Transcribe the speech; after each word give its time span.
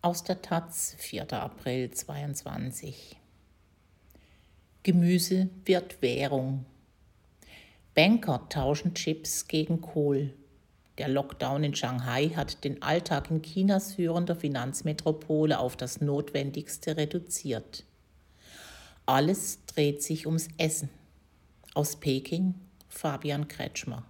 Aus 0.00 0.22
der 0.22 0.40
Taz, 0.42 0.94
4. 0.98 1.32
April 1.32 1.90
22. 1.90 3.16
Gemüse 4.84 5.48
wird 5.64 6.00
Währung. 6.00 6.64
Banker 7.96 8.48
tauschen 8.48 8.94
Chips 8.94 9.48
gegen 9.48 9.80
Kohl. 9.80 10.32
Der 10.98 11.08
Lockdown 11.08 11.64
in 11.64 11.74
Shanghai 11.74 12.28
hat 12.28 12.62
den 12.62 12.80
Alltag 12.80 13.28
in 13.32 13.42
Chinas 13.42 13.94
führender 13.94 14.36
Finanzmetropole 14.36 15.58
auf 15.58 15.76
das 15.76 16.00
Notwendigste 16.00 16.96
reduziert. 16.96 17.82
Alles 19.04 19.64
dreht 19.66 20.04
sich 20.04 20.26
ums 20.26 20.46
Essen. 20.58 20.90
Aus 21.74 21.96
Peking 21.96 22.54
Fabian 22.88 23.48
Kretschmer. 23.48 24.04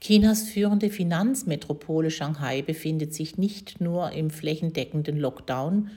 Chinas 0.00 0.48
führende 0.48 0.88
Finanzmetropole 0.88 2.10
Shanghai 2.10 2.62
befindet 2.62 3.14
sich 3.14 3.36
nicht 3.36 3.80
nur 3.80 4.12
im 4.12 4.30
flächendeckenden 4.30 5.18
Lockdown, 5.18 5.90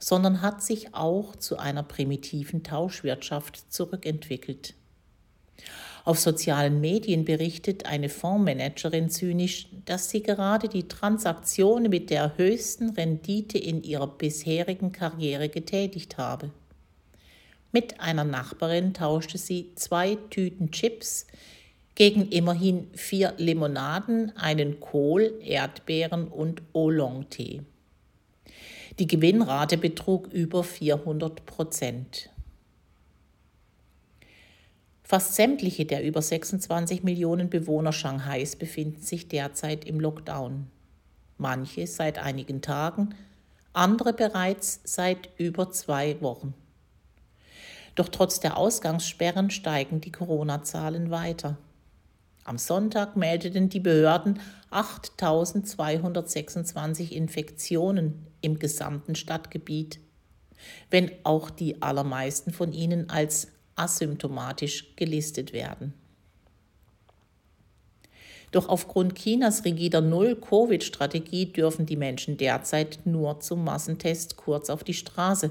sondern 0.00 0.42
hat 0.42 0.62
sich 0.62 0.92
auch 0.92 1.36
zu 1.36 1.56
einer 1.58 1.84
primitiven 1.84 2.64
Tauschwirtschaft 2.64 3.72
zurückentwickelt. 3.72 4.74
Auf 6.04 6.18
sozialen 6.18 6.80
Medien 6.80 7.24
berichtet 7.24 7.86
eine 7.86 8.10
Fondsmanagerin 8.10 9.08
zynisch, 9.08 9.68
dass 9.86 10.10
sie 10.10 10.22
gerade 10.22 10.68
die 10.68 10.86
Transaktion 10.88 11.84
mit 11.84 12.10
der 12.10 12.36
höchsten 12.36 12.90
Rendite 12.90 13.56
in 13.56 13.82
ihrer 13.82 14.08
bisherigen 14.08 14.92
Karriere 14.92 15.48
getätigt 15.48 16.18
habe. 16.18 16.50
Mit 17.72 18.00
einer 18.00 18.24
Nachbarin 18.24 18.92
tauschte 18.92 19.38
sie 19.38 19.72
zwei 19.76 20.16
Tüten 20.28 20.70
Chips 20.70 21.26
gegen 21.94 22.28
immerhin 22.28 22.88
vier 22.94 23.34
Limonaden, 23.36 24.36
einen 24.36 24.80
Kohl, 24.80 25.38
Erdbeeren 25.42 26.28
und 26.28 26.62
Oolong-Tee. 26.72 27.62
Die 28.98 29.06
Gewinnrate 29.06 29.76
betrug 29.76 30.32
über 30.32 30.62
400 30.64 31.46
Prozent. 31.46 32.30
Fast 35.02 35.34
sämtliche 35.34 35.84
der 35.84 36.02
über 36.02 36.22
26 36.22 37.02
Millionen 37.02 37.50
Bewohner 37.50 37.92
Shanghais 37.92 38.56
befinden 38.56 39.02
sich 39.02 39.28
derzeit 39.28 39.84
im 39.84 40.00
Lockdown. 40.00 40.66
Manche 41.36 41.86
seit 41.86 42.18
einigen 42.18 42.62
Tagen, 42.62 43.14
andere 43.72 44.12
bereits 44.12 44.80
seit 44.84 45.28
über 45.36 45.70
zwei 45.70 46.20
Wochen. 46.20 46.54
Doch 47.96 48.08
trotz 48.08 48.40
der 48.40 48.56
Ausgangssperren 48.56 49.50
steigen 49.50 50.00
die 50.00 50.12
Corona-Zahlen 50.12 51.10
weiter. 51.10 51.58
Am 52.44 52.58
Sonntag 52.58 53.16
meldeten 53.16 53.70
die 53.70 53.80
Behörden 53.80 54.38
8.226 54.70 57.10
Infektionen 57.10 58.26
im 58.42 58.58
gesamten 58.58 59.14
Stadtgebiet, 59.14 59.98
wenn 60.90 61.10
auch 61.24 61.48
die 61.48 61.80
allermeisten 61.80 62.52
von 62.52 62.72
ihnen 62.72 63.08
als 63.08 63.48
asymptomatisch 63.76 64.94
gelistet 64.96 65.54
werden. 65.54 65.94
Doch 68.50 68.68
aufgrund 68.68 69.14
Chinas 69.16 69.64
rigider 69.64 70.02
Null-Covid-Strategie 70.02 71.46
dürfen 71.46 71.86
die 71.86 71.96
Menschen 71.96 72.36
derzeit 72.36 73.00
nur 73.04 73.40
zum 73.40 73.64
Massentest 73.64 74.36
kurz 74.36 74.70
auf 74.70 74.84
die 74.84 74.94
Straße. 74.94 75.50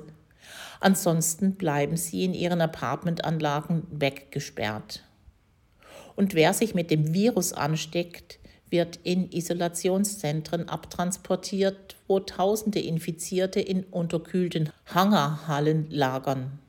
Ansonsten 0.79 1.55
bleiben 1.55 1.97
sie 1.97 2.23
in 2.23 2.33
ihren 2.33 2.61
Apartmentanlagen 2.61 3.83
weggesperrt. 3.91 5.03
Und 6.15 6.33
wer 6.33 6.53
sich 6.53 6.75
mit 6.75 6.91
dem 6.91 7.13
Virus 7.13 7.53
ansteckt, 7.53 8.39
wird 8.69 8.99
in 9.03 9.31
Isolationszentren 9.31 10.67
abtransportiert, 10.67 11.95
wo 12.07 12.19
tausende 12.19 12.79
Infizierte 12.79 13.59
in 13.59 13.83
unterkühlten 13.83 14.71
Hangarhallen 14.87 15.89
lagern. 15.91 16.59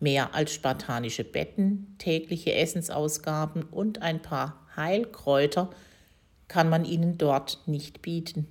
Mehr 0.00 0.34
als 0.34 0.52
spartanische 0.52 1.24
Betten, 1.24 1.94
tägliche 1.98 2.54
Essensausgaben 2.54 3.62
und 3.64 4.02
ein 4.02 4.20
paar 4.20 4.66
Heilkräuter 4.76 5.70
kann 6.46 6.68
man 6.68 6.84
ihnen 6.84 7.18
dort 7.18 7.60
nicht 7.66 8.02
bieten. 8.02 8.46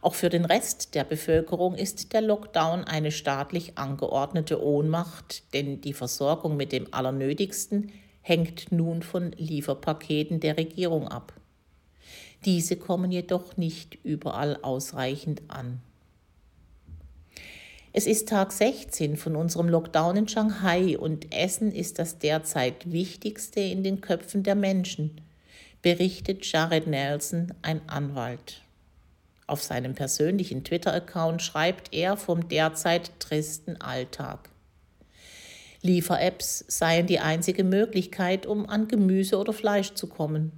Auch 0.00 0.14
für 0.14 0.28
den 0.28 0.44
Rest 0.44 0.94
der 0.94 1.04
Bevölkerung 1.04 1.74
ist 1.74 2.12
der 2.12 2.20
Lockdown 2.20 2.84
eine 2.84 3.12
staatlich 3.12 3.78
angeordnete 3.78 4.62
Ohnmacht, 4.62 5.54
denn 5.54 5.80
die 5.80 5.92
Versorgung 5.92 6.56
mit 6.56 6.72
dem 6.72 6.92
Allernötigsten 6.92 7.92
hängt 8.28 8.70
nun 8.70 9.02
von 9.02 9.32
Lieferpaketen 9.32 10.40
der 10.40 10.58
Regierung 10.58 11.08
ab. 11.08 11.32
Diese 12.44 12.76
kommen 12.76 13.10
jedoch 13.10 13.56
nicht 13.56 13.98
überall 14.04 14.58
ausreichend 14.62 15.42
an. 15.48 15.80
Es 17.94 18.06
ist 18.06 18.28
Tag 18.28 18.52
16 18.52 19.16
von 19.16 19.34
unserem 19.34 19.68
Lockdown 19.68 20.16
in 20.16 20.28
Shanghai 20.28 20.98
und 20.98 21.34
Essen 21.34 21.72
ist 21.72 21.98
das 21.98 22.18
derzeit 22.18 22.92
Wichtigste 22.92 23.60
in 23.60 23.82
den 23.82 24.02
Köpfen 24.02 24.42
der 24.42 24.54
Menschen, 24.54 25.22
berichtet 25.80 26.44
Jared 26.44 26.86
Nelson, 26.86 27.54
ein 27.62 27.80
Anwalt. 27.88 28.60
Auf 29.46 29.62
seinem 29.62 29.94
persönlichen 29.94 30.64
Twitter-Account 30.64 31.40
schreibt 31.40 31.94
er 31.94 32.18
vom 32.18 32.46
derzeit 32.48 33.18
tristen 33.18 33.80
Alltag. 33.80 34.50
Liefer-Apps 35.82 36.64
seien 36.68 37.06
die 37.06 37.20
einzige 37.20 37.64
Möglichkeit, 37.64 38.46
um 38.46 38.68
an 38.68 38.88
Gemüse 38.88 39.38
oder 39.38 39.52
Fleisch 39.52 39.94
zu 39.94 40.08
kommen. 40.08 40.52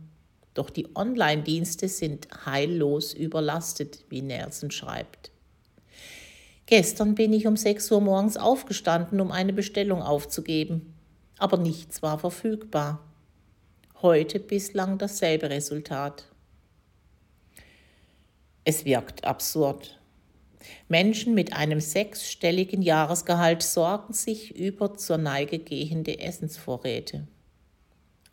Doch 0.55 0.71
die 0.71 0.89
Online-Dienste 0.97 1.89
sind 1.89 2.29
heillos 2.47 3.13
überlastet, 3.13 4.05
wie 4.09 4.23
Nelson 4.23 4.71
schreibt. 4.71 5.31
Gestern 6.67 7.15
bin 7.15 7.33
ich 7.33 7.47
um 7.47 7.57
6 7.57 7.91
Uhr 7.91 8.01
morgens 8.01 8.37
aufgestanden, 8.37 9.21
um 9.21 9.31
eine 9.31 9.53
Bestellung 9.53 10.03
aufzugeben. 10.03 10.95
Aber 11.39 11.57
nichts 11.57 12.03
war 12.03 12.19
verfügbar. 12.19 13.05
Heute 14.03 14.41
bislang 14.41 14.97
dasselbe 14.97 15.51
Resultat. 15.51 16.25
Es 18.65 18.85
wirkt 18.85 19.25
absurd. 19.25 20.00
Menschen 20.89 21.35
mit 21.35 21.53
einem 21.53 21.81
sechsstelligen 21.81 22.83
Jahresgehalt 22.83 23.63
sorgen 23.63 24.13
sich 24.13 24.57
über 24.57 24.95
zur 24.95 25.19
Neige 25.19 25.59
gehende 25.59 26.21
Essensvorräte. 26.21 27.27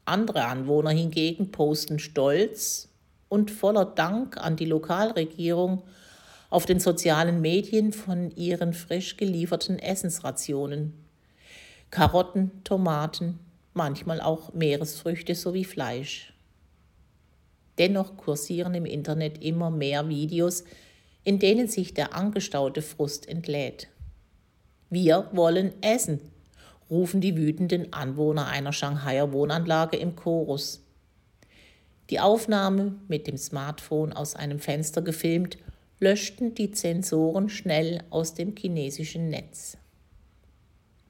Andere 0.05 0.45
Anwohner 0.45 0.91
hingegen 0.91 1.51
posten 1.51 1.99
stolz 1.99 2.89
und 3.29 3.51
voller 3.51 3.85
Dank 3.85 4.37
an 4.37 4.55
die 4.55 4.65
Lokalregierung 4.65 5.83
auf 6.49 6.65
den 6.65 6.79
sozialen 6.79 7.41
Medien 7.41 7.91
von 7.91 8.31
ihren 8.35 8.73
frisch 8.73 9.17
gelieferten 9.17 9.79
Essensrationen. 9.79 10.93
Karotten, 11.91 12.63
Tomaten, 12.63 13.39
manchmal 13.73 14.21
auch 14.21 14.53
Meeresfrüchte 14.53 15.35
sowie 15.35 15.65
Fleisch. 15.65 16.33
Dennoch 17.77 18.17
kursieren 18.17 18.73
im 18.73 18.85
Internet 18.85 19.43
immer 19.43 19.69
mehr 19.69 20.07
Videos, 20.09 20.63
in 21.27 21.39
denen 21.39 21.67
sich 21.67 21.93
der 21.93 22.15
angestaute 22.15 22.81
Frust 22.81 23.27
entlädt. 23.27 23.89
Wir 24.89 25.27
wollen 25.33 25.73
essen, 25.83 26.21
rufen 26.89 27.19
die 27.19 27.35
wütenden 27.35 27.91
Anwohner 27.91 28.47
einer 28.47 28.71
Shanghaier 28.71 29.33
Wohnanlage 29.33 29.97
im 29.97 30.15
Chorus. 30.15 30.85
Die 32.09 32.21
Aufnahme 32.21 32.95
mit 33.09 33.27
dem 33.27 33.35
Smartphone 33.35 34.13
aus 34.13 34.37
einem 34.37 34.59
Fenster 34.59 35.01
gefilmt, 35.01 35.57
löschten 35.99 36.55
die 36.55 36.71
Zensoren 36.71 37.49
schnell 37.49 38.03
aus 38.09 38.33
dem 38.33 38.55
chinesischen 38.55 39.27
Netz. 39.27 39.77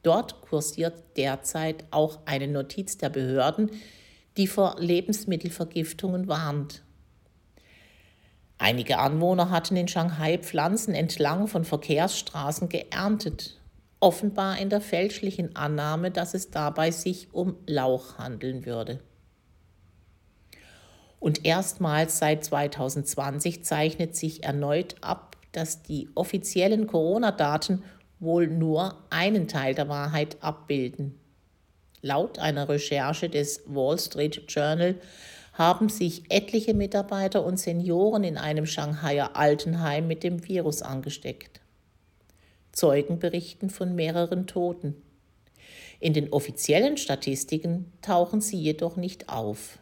Dort 0.01 0.41
kursiert 0.41 0.95
derzeit 1.15 1.85
auch 1.91 2.21
eine 2.25 2.47
Notiz 2.47 2.97
der 2.97 3.09
Behörden, 3.09 3.69
die 4.35 4.47
vor 4.47 4.77
Lebensmittelvergiftungen 4.79 6.27
warnt. 6.27 6.81
Einige 8.57 8.97
Anwohner 8.97 9.49
hatten 9.51 9.75
in 9.75 9.87
Shanghai 9.87 10.37
Pflanzen 10.37 10.95
entlang 10.95 11.47
von 11.47 11.63
Verkehrsstraßen 11.63 12.69
geerntet, 12.69 13.59
offenbar 13.99 14.57
in 14.57 14.69
der 14.69 14.81
fälschlichen 14.81 15.55
Annahme, 15.55 16.11
dass 16.11 16.33
es 16.33 16.49
dabei 16.49 16.91
sich 16.91 17.33
um 17.33 17.55
Lauch 17.67 18.17
handeln 18.17 18.65
würde. 18.65 18.99
Und 21.19 21.45
erstmals 21.45 22.19
seit 22.19 22.43
2020 22.43 23.63
zeichnet 23.63 24.15
sich 24.15 24.43
erneut 24.43 24.95
ab, 25.01 25.35
dass 25.51 25.81
die 25.81 26.09
offiziellen 26.15 26.87
Corona-Daten 26.87 27.83
wohl 28.19 28.47
nur 28.47 28.95
einen 29.09 29.47
Teil 29.47 29.75
der 29.75 29.89
Wahrheit 29.89 30.37
abbilden. 30.41 31.19
Laut 32.01 32.39
einer 32.39 32.69
Recherche 32.69 33.29
des 33.29 33.63
Wall 33.65 33.97
Street 33.99 34.43
Journal 34.47 34.95
haben 35.57 35.89
sich 35.89 36.23
etliche 36.29 36.75
Mitarbeiter 36.75 37.43
und 37.43 37.57
Senioren 37.57 38.23
in 38.23 38.37
einem 38.37 38.67
Shanghaier 38.67 39.35
Altenheim 39.35 40.07
mit 40.07 40.23
dem 40.23 40.47
Virus 40.47 40.83
angesteckt. 40.83 41.61
Zeugen 42.71 43.17
berichten 43.17 43.71
von 43.71 43.95
mehreren 43.95 44.45
Toten. 44.45 44.95
In 45.99 46.13
den 46.13 46.31
offiziellen 46.31 46.95
Statistiken 46.97 47.91
tauchen 48.03 48.39
sie 48.39 48.57
jedoch 48.57 48.97
nicht 48.97 49.29
auf. 49.29 49.79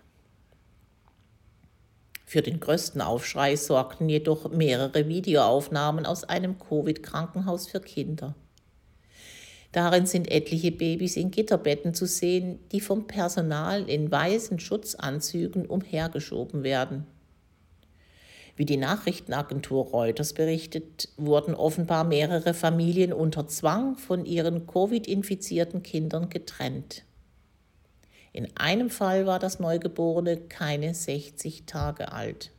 Für 2.25 2.41
den 2.41 2.61
größten 2.61 3.01
Aufschrei 3.01 3.57
sorgten 3.57 4.07
jedoch 4.07 4.49
mehrere 4.49 5.09
Videoaufnahmen 5.09 6.05
aus 6.05 6.23
einem 6.23 6.57
Covid-Krankenhaus 6.57 7.67
für 7.67 7.81
Kinder. 7.81 8.33
Darin 9.75 10.05
sind 10.05 10.31
etliche 10.31 10.71
Babys 10.71 11.17
in 11.17 11.31
Gitterbetten 11.31 11.93
zu 11.93 12.05
sehen, 12.05 12.59
die 12.71 12.79
vom 12.79 13.07
Personal 13.07 13.89
in 13.89 14.09
weißen 14.09 14.57
Schutzanzügen 14.57 15.65
umhergeschoben 15.65 16.63
werden. 16.63 17.05
Wie 18.55 18.63
die 18.63 18.77
Nachrichtenagentur 18.77 19.87
Reuters 19.87 20.31
berichtet, 20.31 21.09
wurden 21.17 21.53
offenbar 21.53 22.05
mehrere 22.05 22.53
Familien 22.53 23.11
unter 23.11 23.49
Zwang 23.49 23.97
von 23.97 24.25
ihren 24.25 24.65
Covid-infizierten 24.65 25.83
Kindern 25.83 26.29
getrennt. 26.29 27.03
In 28.31 28.55
einem 28.55 28.89
Fall 28.89 29.25
war 29.25 29.39
das 29.39 29.59
Neugeborene 29.59 30.37
keine 30.37 30.93
60 30.93 31.65
Tage 31.65 32.13
alt. 32.13 32.51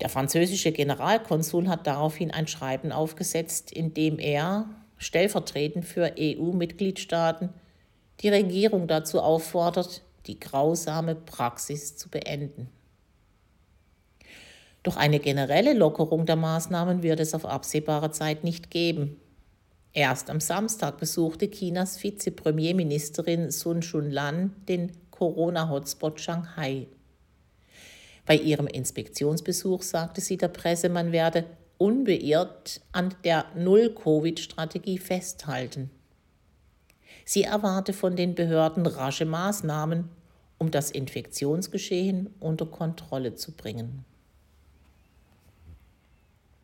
Der 0.00 0.08
französische 0.08 0.70
Generalkonsul 0.70 1.66
hat 1.66 1.88
daraufhin 1.88 2.30
ein 2.30 2.46
Schreiben 2.46 2.92
aufgesetzt, 2.92 3.72
in 3.72 3.92
dem 3.92 4.20
er, 4.20 4.68
stellvertretend 5.00 5.84
für 5.86 6.14
EU-Mitgliedstaaten 6.18 7.48
die 8.20 8.28
Regierung 8.28 8.86
dazu 8.86 9.20
auffordert, 9.20 10.02
die 10.26 10.38
grausame 10.38 11.14
Praxis 11.14 11.96
zu 11.96 12.10
beenden. 12.10 12.68
Doch 14.82 14.96
eine 14.96 15.18
generelle 15.18 15.72
Lockerung 15.72 16.26
der 16.26 16.36
Maßnahmen 16.36 17.02
wird 17.02 17.18
es 17.18 17.34
auf 17.34 17.46
absehbare 17.46 18.10
Zeit 18.10 18.44
nicht 18.44 18.70
geben. 18.70 19.18
Erst 19.92 20.30
am 20.30 20.38
Samstag 20.38 20.98
besuchte 20.98 21.50
Chinas 21.50 22.02
Vizepremierministerin 22.02 23.50
Sun 23.50 23.80
Chunlan 23.80 24.54
den 24.68 24.92
Corona-Hotspot 25.10 26.20
Shanghai. 26.20 26.86
Bei 28.26 28.36
ihrem 28.36 28.66
Inspektionsbesuch 28.66 29.82
sagte 29.82 30.20
sie 30.20 30.36
der 30.36 30.48
Presse, 30.48 30.90
man 30.90 31.10
werde 31.10 31.44
unbeirrt 31.80 32.82
an 32.92 33.14
der 33.24 33.46
Null-Covid-Strategie 33.56 34.98
festhalten. 34.98 35.90
Sie 37.24 37.44
erwarte 37.44 37.94
von 37.94 38.16
den 38.16 38.34
Behörden 38.34 38.84
rasche 38.84 39.24
Maßnahmen, 39.24 40.10
um 40.58 40.70
das 40.70 40.90
Infektionsgeschehen 40.90 42.34
unter 42.38 42.66
Kontrolle 42.66 43.34
zu 43.34 43.52
bringen. 43.52 44.04